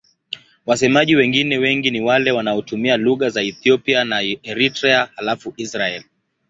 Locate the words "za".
3.29-3.41